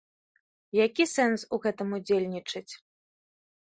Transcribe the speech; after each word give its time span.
Які 0.85 1.07
сэнс 1.15 1.45
у 1.53 1.63
гэтым 1.69 1.87
удзельнічаць? 2.01 2.69